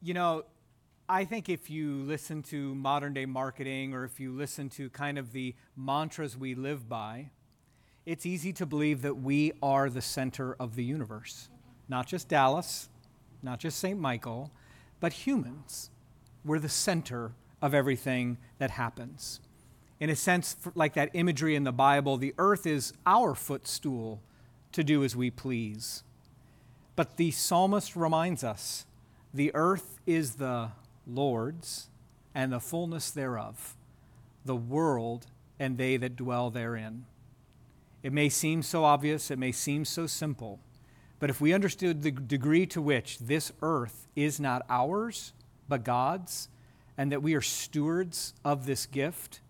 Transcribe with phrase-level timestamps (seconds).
[0.00, 0.44] You know,
[1.08, 5.18] I think if you listen to modern day marketing or if you listen to kind
[5.18, 7.30] of the mantras we live by,
[8.06, 11.48] it's easy to believe that we are the center of the universe.
[11.88, 12.88] Not just Dallas,
[13.42, 13.98] not just St.
[13.98, 14.52] Michael,
[15.00, 15.90] but humans.
[16.44, 19.40] We're the center of everything that happens.
[19.98, 24.22] In a sense, like that imagery in the Bible, the earth is our footstool
[24.70, 26.04] to do as we please.
[26.94, 28.86] But the psalmist reminds us
[29.32, 30.70] the earth is the
[31.06, 31.88] Lord's
[32.34, 33.74] and the fullness thereof,
[34.44, 35.26] the world
[35.58, 37.04] and they that dwell therein.
[38.02, 40.60] It may seem so obvious, it may seem so simple,
[41.18, 45.32] but if we understood the degree to which this earth is not ours,
[45.68, 46.48] but God's,
[46.96, 49.40] and that we are stewards of this gift,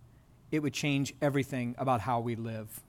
[0.50, 2.80] it would change everything about how we live.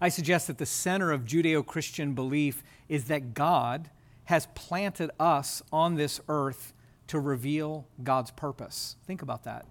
[0.00, 3.88] I suggest that the center of Judeo Christian belief is that God
[4.26, 6.74] has planted us on this earth
[7.08, 8.96] to reveal God's purpose.
[9.06, 9.66] Think about that.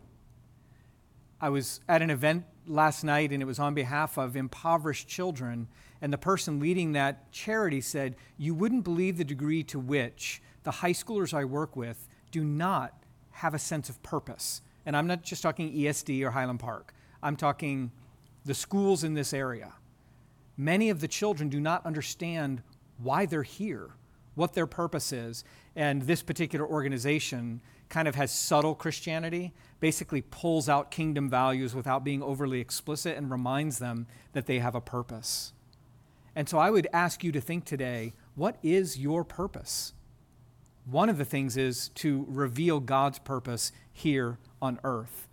[1.40, 5.68] I was at an event last night and it was on behalf of impoverished children,
[6.02, 10.72] and the person leading that charity said, You wouldn't believe the degree to which the
[10.72, 14.62] high schoolers I work with do not have a sense of purpose.
[14.86, 17.92] And I'm not just talking ESD or Highland Park, I'm talking
[18.46, 19.74] the schools in this area.
[20.58, 22.62] Many of the children do not understand
[22.98, 23.90] why they're here,
[24.36, 25.44] what their purpose is.
[25.76, 32.04] And this particular organization kind of has subtle Christianity, basically pulls out kingdom values without
[32.04, 35.54] being overly explicit and reminds them that they have a purpose.
[36.36, 39.94] And so I would ask you to think today what is your purpose?
[40.86, 45.28] One of the things is to reveal God's purpose here on earth.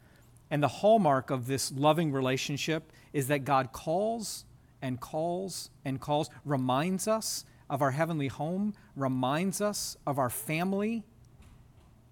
[0.50, 4.44] And the hallmark of this loving relationship is that God calls
[4.82, 11.04] and calls and calls, reminds us of our heavenly home, reminds us of our family,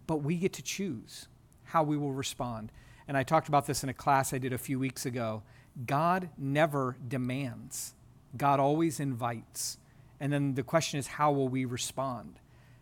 [0.06, 1.28] but we get to choose
[1.64, 2.72] how we will respond.
[3.06, 5.42] And I talked about this in a class I did a few weeks ago.
[5.86, 7.94] God never demands,
[8.38, 9.76] God always invites.
[10.18, 12.40] And then the question is, how will we respond?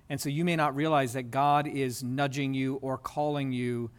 [0.08, 3.90] And so you may not realize that God is nudging you or calling you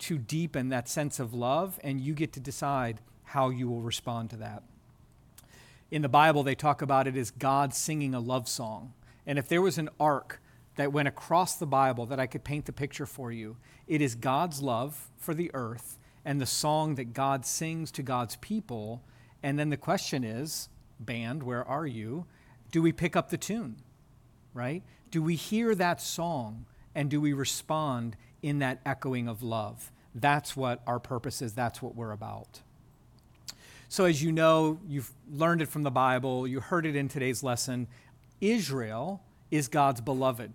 [0.00, 4.28] to deepen that sense of love, and you get to decide how you will respond
[4.30, 4.62] to that
[5.90, 8.92] in the Bible, they talk about it as God singing a love song.
[9.26, 10.40] And if there was an arc
[10.76, 13.56] that went across the Bible that I could paint the picture for you,
[13.86, 18.36] it is God's love for the earth and the song that God sings to God's
[18.36, 19.02] people.
[19.42, 20.68] And then the question is,
[20.98, 22.26] band, where are you?
[22.70, 23.76] Do we pick up the tune?
[24.54, 24.82] Right?
[25.10, 29.92] Do we hear that song and do we respond in that echoing of love?
[30.14, 31.54] That's what our purpose is.
[31.54, 32.60] That's what we're about.
[33.90, 37.42] So, as you know, you've learned it from the Bible, you heard it in today's
[37.42, 37.88] lesson.
[38.40, 39.20] Israel
[39.50, 40.52] is God's beloved.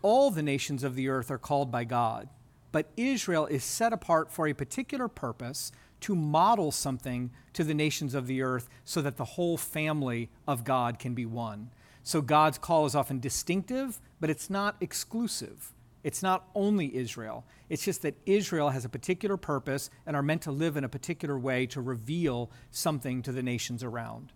[0.00, 2.30] All the nations of the earth are called by God,
[2.72, 8.14] but Israel is set apart for a particular purpose to model something to the nations
[8.14, 11.68] of the earth so that the whole family of God can be one.
[12.02, 15.74] So God's call is often distinctive, but it's not exclusive.
[16.04, 17.44] It's not only Israel.
[17.70, 20.88] It's just that Israel has a particular purpose and are meant to live in a
[20.88, 24.30] particular way to reveal something to the nations around.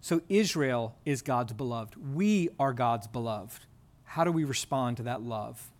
[0.00, 2.14] So Israel is God's beloved.
[2.14, 3.62] We are God's beloved.
[4.04, 5.70] How do we respond to that love?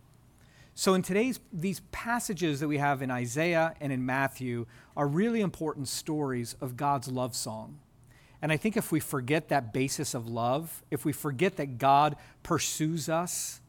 [0.73, 4.65] So in today's these passages that we have in Isaiah and in Matthew
[4.95, 7.79] are really important stories of God's love song.
[8.41, 12.15] And I think if we forget that basis of love, if we forget that God
[12.43, 13.61] pursues us,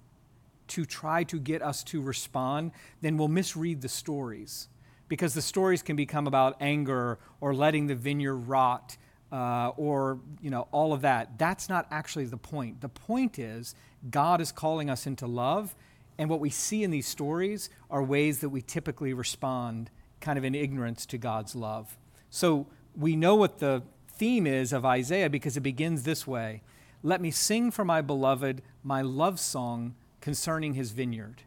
[0.69, 4.69] to try to get us to respond, then we'll misread the stories.
[5.09, 8.97] Because the stories can become about anger or letting the vineyard rot
[9.31, 11.39] uh, or you know all of that.
[11.39, 12.81] That's not actually the point.
[12.81, 13.75] The point is
[14.11, 15.75] God is calling us into love,
[16.19, 19.91] and what we see in these stories are ways that we typically respond
[20.21, 21.97] kind of in ignorance to God's love.
[22.31, 26.63] So we know what the theme is of Isaiah because it begins this way
[27.03, 31.43] Let me sing for my beloved my love song concerning his vineyard.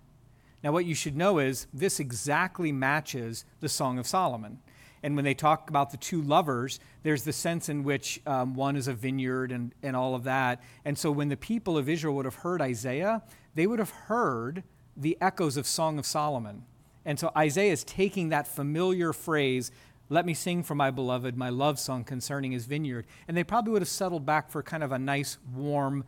[0.64, 4.60] Now, what you should know is this exactly matches the Song of Solomon.
[5.04, 8.76] And when they talk about the two lovers, there's the sense in which um, one
[8.76, 10.62] is a vineyard and, and all of that.
[10.86, 13.24] And so when the people of Israel would have heard Isaiah,
[13.56, 14.64] they would have heard
[14.96, 16.64] the echoes of Song of Solomon.
[17.04, 19.72] And so Isaiah is taking that familiar phrase,
[20.10, 23.08] let me sing for my beloved my love song concerning his vineyard.
[23.28, 26.04] And they probably would have settled back for kind of a nice, warm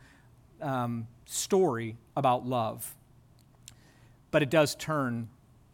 [0.60, 2.94] um, story about love.
[4.30, 5.28] But it does turn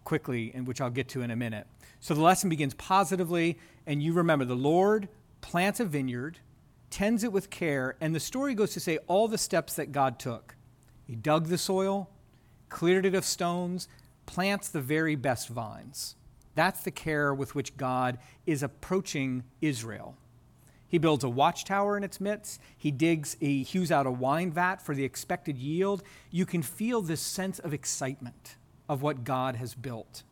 [0.04, 1.66] quickly, and which I'll get to in a minute.
[2.00, 5.08] So the lesson begins positively, and you remember the Lord
[5.40, 6.38] plants a vineyard,
[6.90, 10.18] tends it with care, and the story goes to say all the steps that God
[10.18, 10.56] took.
[11.06, 12.10] He dug the soil,
[12.68, 13.88] cleared it of stones,
[14.26, 16.16] plants the very best vines.
[16.54, 20.16] That's the care with which God is approaching Israel.
[20.90, 22.60] He builds a watchtower in its midst.
[22.76, 26.02] He digs, he hews out a wine vat for the expected yield.
[26.30, 28.56] You can feel this sense of excitement
[28.88, 30.24] of what God has built.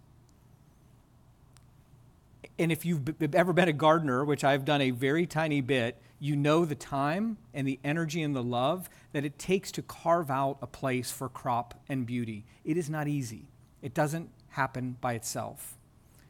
[2.59, 6.35] And if you've ever been a gardener, which I've done a very tiny bit, you
[6.35, 10.59] know the time and the energy and the love that it takes to carve out
[10.61, 12.45] a place for crop and beauty.
[12.65, 13.47] It is not easy,
[13.81, 15.77] it doesn't happen by itself.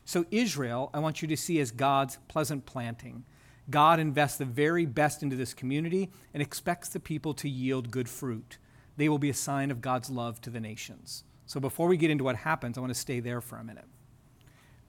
[0.05, 3.25] So, Israel, I want you to see as God's pleasant planting.
[3.71, 8.09] God invests the very best into this community and expects the people to yield good
[8.09, 8.59] fruit.
[8.97, 11.25] They will be a sign of God's love to the nations.
[11.47, 13.87] So, before we get into what happens, I want to stay there for a minute.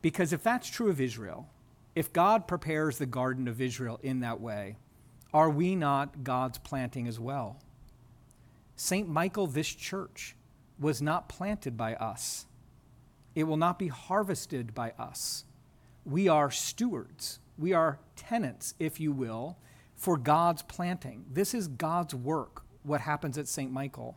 [0.02, 1.50] Because if that's true of Israel,
[1.96, 4.78] if God prepares the garden of Israel in that way,
[5.34, 7.62] are we not God's planting as well?
[8.76, 9.08] St.
[9.10, 10.36] Michael, this church,
[10.80, 12.46] was not planted by us.
[13.36, 15.44] It will not be harvested by us.
[16.06, 17.40] We are stewards.
[17.60, 19.58] We are tenants, if you will,
[19.94, 21.26] for God's planting.
[21.30, 23.70] This is God's work, what happens at St.
[23.70, 24.16] Michael.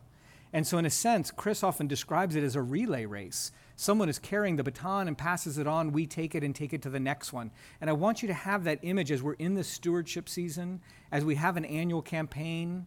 [0.53, 3.51] And so, in a sense, Chris often describes it as a relay race.
[3.75, 5.91] Someone is carrying the baton and passes it on.
[5.91, 7.51] We take it and take it to the next one.
[7.81, 10.79] And I want you to have that image as we're in the stewardship season,
[11.11, 12.85] as we have an annual campaign,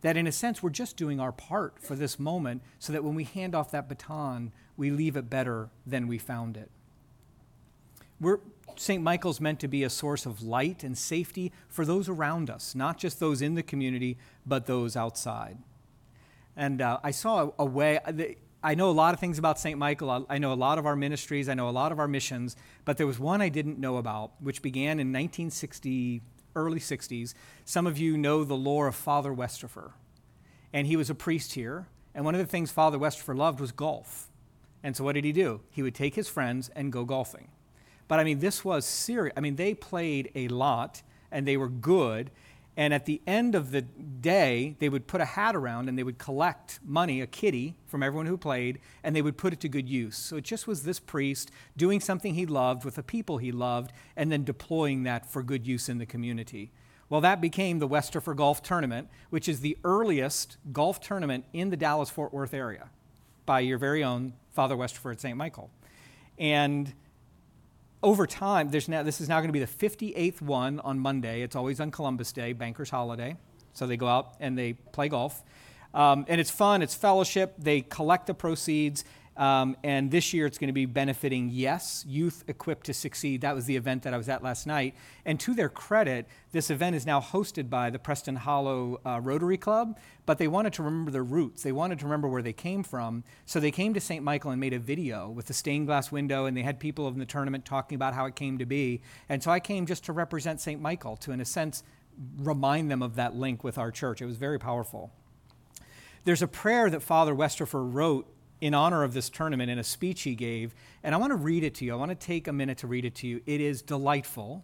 [0.00, 3.14] that in a sense, we're just doing our part for this moment so that when
[3.14, 6.70] we hand off that baton, we leave it better than we found it.
[8.22, 8.38] We're,
[8.76, 9.02] St.
[9.02, 12.96] Michael's meant to be a source of light and safety for those around us, not
[12.96, 14.16] just those in the community,
[14.46, 15.58] but those outside.
[16.56, 18.12] And uh, I saw a, a way, uh,
[18.62, 19.76] I know a lot of things about St.
[19.76, 20.24] Michael.
[20.30, 21.48] I know a lot of our ministries.
[21.48, 22.54] I know a lot of our missions.
[22.84, 26.22] But there was one I didn't know about, which began in 1960,
[26.54, 27.34] early 60s.
[27.64, 29.92] Some of you know the lore of Father Westerfer.
[30.72, 31.88] And he was a priest here.
[32.14, 34.28] And one of the things Father Westerfer loved was golf.
[34.84, 35.60] And so what did he do?
[35.70, 37.48] He would take his friends and go golfing.
[38.12, 39.32] But I mean, this was serious.
[39.38, 41.00] I mean, they played a lot
[41.30, 42.30] and they were good.
[42.76, 46.02] And at the end of the day, they would put a hat around and they
[46.02, 49.68] would collect money, a kitty, from everyone who played, and they would put it to
[49.70, 50.18] good use.
[50.18, 53.94] So it just was this priest doing something he loved with the people he loved
[54.14, 56.70] and then deploying that for good use in the community.
[57.08, 61.78] Well, that became the Westerfer Golf Tournament, which is the earliest golf tournament in the
[61.78, 62.90] Dallas Fort Worth area
[63.46, 65.34] by your very own Father Westerfer at St.
[65.38, 65.70] Michael.
[66.38, 66.92] And
[68.02, 71.42] over time, there's now, this is now going to be the 58th one on Monday.
[71.42, 73.36] It's always on Columbus Day, banker's holiday.
[73.74, 75.42] So they go out and they play golf.
[75.94, 77.54] Um, and it's fun, it's fellowship.
[77.58, 79.04] They collect the proceeds
[79.36, 83.40] um, and this year it's going to be benefiting Yes, Youth Equipped to Succeed.
[83.40, 84.94] That was the event that I was at last night.
[85.24, 89.56] And to their credit, this event is now hosted by the Preston Hollow uh, Rotary
[89.56, 91.62] Club, but they wanted to remember their roots.
[91.62, 93.24] They wanted to remember where they came from.
[93.46, 94.22] So they came to St.
[94.22, 97.18] Michael and made a video with a stained glass window, and they had people in
[97.18, 99.00] the tournament talking about how it came to be.
[99.28, 100.80] And so I came just to represent St.
[100.80, 101.82] Michael, to, in a sense,
[102.38, 104.20] remind them of that link with our church.
[104.20, 105.10] It was very powerful.
[106.24, 108.28] There's a prayer that Father Westerfer wrote
[108.62, 110.72] in honor of this tournament in a speech he gave.
[111.02, 111.92] And I want to read it to you.
[111.92, 113.42] I want to take a minute to read it to you.
[113.44, 114.62] It is delightful.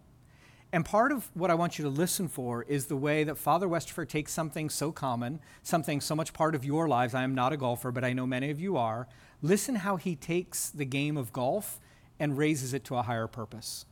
[0.71, 3.67] And part of what I want you to listen for is the way that Father
[3.67, 7.13] Westerfer takes something so common, something so much part of your lives.
[7.13, 9.05] I am not a golfer, but I know many of you are.
[9.41, 11.81] Listen how he takes the game of golf
[12.21, 13.85] and raises it to a higher purpose.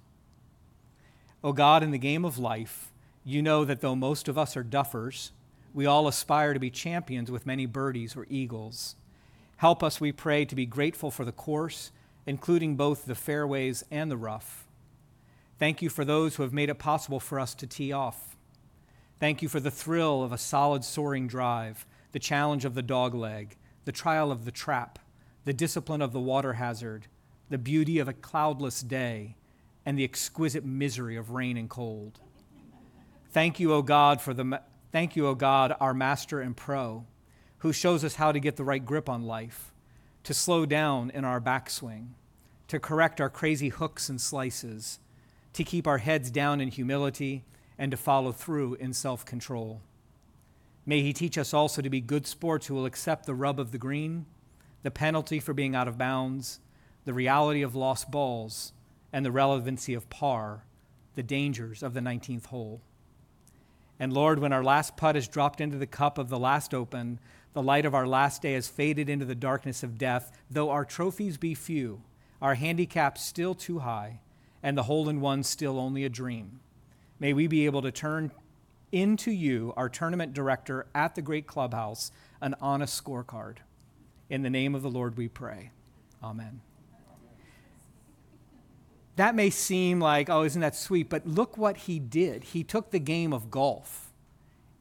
[1.43, 2.93] Oh God, in the game of life,
[3.25, 5.31] you know that though most of us are duffers,
[5.73, 8.95] we all aspire to be champions with many birdies or eagles.
[9.57, 11.91] Help us, we pray, to be grateful for the course,
[12.27, 14.67] including both the fairways and the rough.
[15.57, 18.37] Thank you for those who have made it possible for us to tee off.
[19.19, 23.15] Thank you for the thrill of a solid soaring drive, the challenge of the dog
[23.15, 24.99] leg, the trial of the trap,
[25.45, 27.07] the discipline of the water hazard,
[27.49, 29.37] the beauty of a cloudless day,
[29.87, 32.19] and the exquisite misery of rain and cold.
[33.31, 34.61] Thank you, O God, for the
[34.91, 37.05] thank you, O God, our master and pro
[37.59, 39.73] who shows us how to get the right grip on life,
[40.23, 42.09] to slow down in our backswing,
[42.67, 44.99] to correct our crazy hooks and slices,
[45.53, 47.43] to keep our heads down in humility,
[47.77, 49.81] and to follow through in self control.
[50.85, 53.71] May He teach us also to be good sports who will accept the rub of
[53.71, 54.25] the green,
[54.83, 56.59] the penalty for being out of bounds,
[57.05, 58.73] the reality of lost balls,
[59.11, 60.63] and the relevancy of par,
[61.15, 62.81] the dangers of the 19th hole.
[63.99, 67.19] And Lord, when our last putt is dropped into the cup of the last open,
[67.57, 70.31] the light of our last day has faded into the darkness of death.
[70.47, 72.03] Though our trophies be few,
[72.39, 74.19] our handicap still too high,
[74.61, 76.59] and the hole in one still only a dream.
[77.19, 78.31] May we be able to turn
[78.91, 82.11] into you, our tournament director at the Great Clubhouse,
[82.41, 83.55] an honest scorecard.
[84.29, 85.71] In the name of the Lord we pray.
[86.23, 86.61] Amen.
[89.15, 91.09] That may seem like, oh, isn't that sweet?
[91.09, 92.43] But look what he did.
[92.43, 94.06] He took the game of golf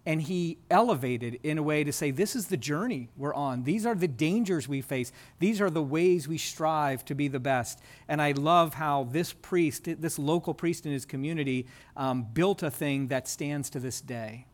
[0.07, 3.65] and he elevated in a way to say, This is the journey we're on.
[3.65, 5.13] These are the dangers we face.
[5.41, 7.81] These are the ways we strive to be the best.
[8.07, 12.71] And I love how this priest, this local priest in his community, um, built a
[12.71, 14.47] thing that stands to this day.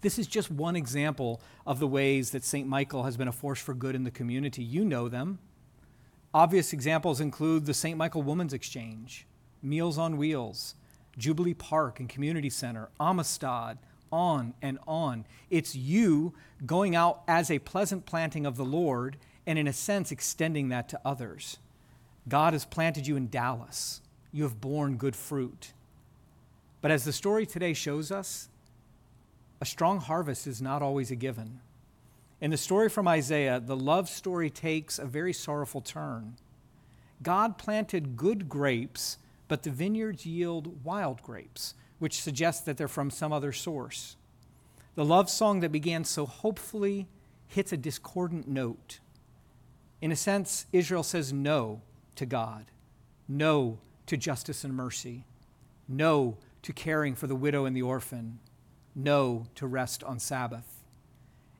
[0.00, 2.66] This is just one example of the ways that St.
[2.66, 4.62] Michael has been a force for good in the community.
[4.62, 5.40] You know them.
[6.32, 7.98] Obvious examples include the St.
[7.98, 9.26] Michael Women's Exchange,
[9.60, 10.74] Meals on Wheels,
[11.18, 13.78] Jubilee Park and Community Center, Amistad,
[14.12, 15.24] on and on.
[15.50, 16.34] It's you
[16.64, 20.88] going out as a pleasant planting of the Lord and, in a sense, extending that
[20.90, 21.58] to others.
[22.28, 24.00] God has planted you in Dallas.
[24.32, 25.72] You have borne good fruit.
[26.80, 28.48] But as the story today shows us,
[29.60, 31.60] a strong harvest is not always a given.
[32.40, 36.36] In the story from Isaiah, the love story takes a very sorrowful turn.
[37.22, 43.10] God planted good grapes, but the vineyards yield wild grapes which suggests that they're from
[43.10, 44.16] some other source.
[44.94, 47.06] The love song that began so hopefully
[47.46, 49.00] hits a discordant note.
[50.00, 51.82] In a sense, Israel says no
[52.16, 52.66] to God,
[53.28, 55.24] no to justice and mercy,
[55.88, 58.38] no to caring for the widow and the orphan,
[58.94, 60.84] no to rest on Sabbath.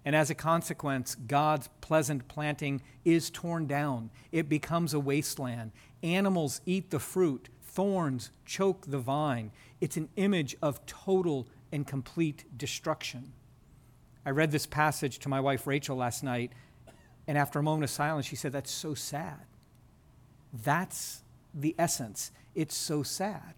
[0.05, 4.11] And as a consequence, God's pleasant planting is torn down.
[4.33, 5.73] It becomes a wasteland.
[6.03, 9.53] Animals eat the fruit, thorns choke the vine.
[9.81, 13.33] It's an image of total and complete destruction.
[14.27, 16.51] I read this passage to my wife Rachel last night,
[17.29, 19.47] and after a moment of silence, she said, That's so sad.
[20.53, 21.23] That's
[21.55, 22.33] the essence.
[22.53, 23.55] It's so sad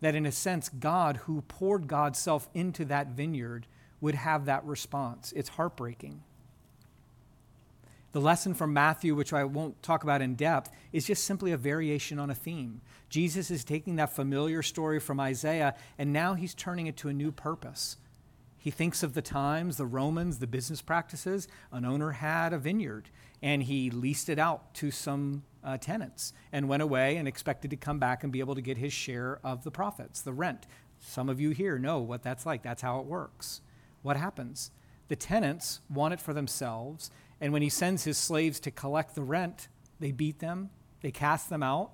[0.00, 3.68] that, in a sense, God, who poured God's self into that vineyard,
[4.00, 5.32] would have that response.
[5.36, 6.24] It's heartbreaking.
[8.14, 11.56] The lesson from Matthew, which I won't talk about in depth, is just simply a
[11.56, 12.80] variation on a theme.
[13.08, 17.12] Jesus is taking that familiar story from Isaiah, and now he's turning it to a
[17.12, 17.96] new purpose.
[18.56, 21.48] He thinks of the times, the Romans, the business practices.
[21.72, 23.10] An owner had a vineyard,
[23.42, 27.76] and he leased it out to some uh, tenants and went away and expected to
[27.76, 30.68] come back and be able to get his share of the profits, the rent.
[31.00, 32.62] Some of you here know what that's like.
[32.62, 33.60] That's how it works.
[34.02, 34.70] What happens?
[35.08, 37.10] The tenants want it for themselves
[37.44, 39.68] and when he sends his slaves to collect the rent,
[40.00, 40.70] they beat them,
[41.02, 41.90] they cast them out.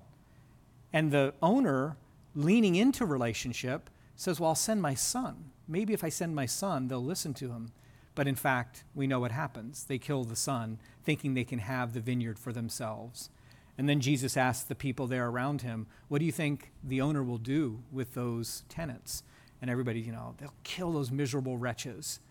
[0.93, 1.97] And the owner,
[2.33, 5.51] leaning into relationship, says, Well, I'll send my son.
[5.67, 7.73] Maybe if I send my son, they'll listen to him.
[8.15, 9.83] But in fact, we know what happens.
[9.83, 13.29] They kill the son, thinking they can have the vineyard for themselves.
[13.77, 17.23] And then Jesus asks the people there around him, What do you think the owner
[17.23, 19.23] will do with those tenants?
[19.61, 22.21] And everybody, you know, they'll kill those miserable wretches.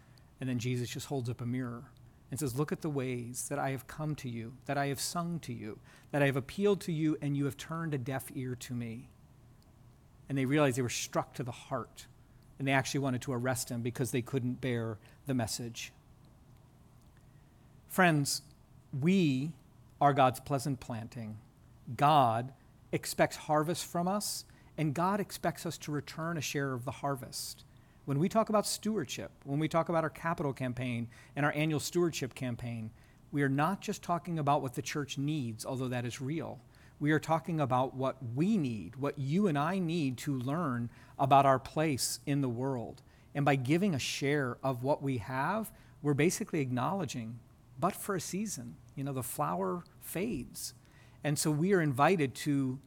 [0.40, 1.90] And then Jesus just holds up a mirror
[2.30, 5.00] and says, Look at the ways that I have come to you, that I have
[5.00, 5.78] sung to you,
[6.12, 9.08] that I have appealed to you, and you have turned a deaf ear to me.
[10.28, 12.06] And they realized they were struck to the heart,
[12.58, 15.92] and they actually wanted to arrest him because they couldn't bear the message.
[17.88, 18.42] Friends,
[19.00, 19.52] we
[20.00, 21.38] are God's pleasant planting.
[21.96, 22.52] God
[22.92, 24.44] expects harvest from us,
[24.78, 27.64] and God expects us to return a share of the harvest.
[28.10, 31.78] When we talk about stewardship, when we talk about our capital campaign and our annual
[31.78, 32.90] stewardship campaign,
[33.30, 36.58] we are not just talking about what the church needs, although that is real.
[36.98, 40.90] We are talking about what we need, what you and I need to learn
[41.20, 43.00] about our place in the world.
[43.32, 45.70] And by giving a share of what we have,
[46.02, 47.38] we're basically acknowledging,
[47.78, 50.74] but for a season, you know, the flower fades.
[51.22, 52.80] And so we are invited to,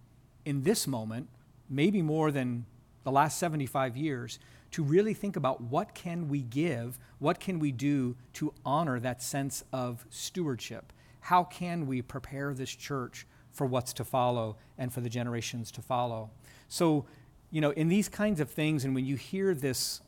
[0.44, 1.30] in this moment,
[1.70, 2.66] maybe more than
[3.06, 4.38] the last 75 years,
[4.74, 9.22] to really think about what can we give, what can we do to honor that
[9.22, 10.92] sense of stewardship?
[11.22, 15.82] How can we prepare this church for what's to follow and for the generations to
[15.82, 16.32] follow?
[16.68, 17.06] So,
[17.52, 20.02] you know, in these kinds of things, and when you hear this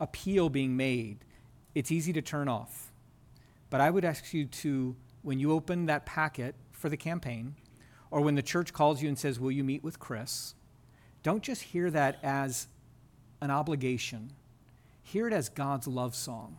[0.00, 1.24] appeal being made,
[1.74, 2.92] it's easy to turn off.
[3.70, 7.54] But I would ask you to, when you open that packet for the campaign,
[8.10, 10.54] or when the church calls you and says, Will you meet with Chris?
[11.22, 12.66] Don't just hear that as
[13.40, 14.30] an obligation.
[15.02, 16.56] Hear it as God's love song,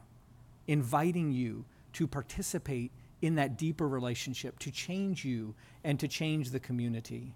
[0.68, 6.60] inviting you to participate in that deeper relationship, to change you and to change the
[6.60, 7.34] community.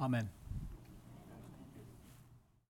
[0.00, 0.28] Amen.